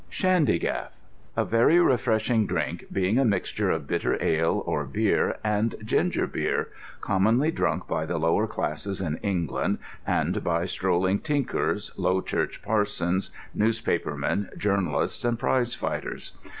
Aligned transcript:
SHANDYGAFF: 0.09 0.99
a 1.37 1.45
very 1.45 1.77
refreshing 1.79 2.47
drink, 2.47 2.85
being 2.91 3.19
a 3.19 3.23
mixture 3.23 3.69
of 3.69 3.85
bitter 3.85 4.17
ale 4.19 4.63
or 4.65 4.83
beer 4.83 5.37
and 5.43 5.75
ginger 5.85 6.25
beer, 6.25 6.69
commonly 7.01 7.51
drunk 7.51 7.87
by 7.87 8.07
the 8.07 8.17
lower 8.17 8.47
classes 8.47 8.99
in 8.99 9.17
England, 9.17 9.77
and 10.07 10.43
by 10.43 10.65
strolling 10.65 11.19
tinkers, 11.19 11.91
low 11.97 12.19
church 12.19 12.63
parsons, 12.63 13.29
newspaper 13.53 14.17
men, 14.17 14.49
journalists, 14.57 15.23
and 15.23 15.37
prizefighters. 15.37 16.31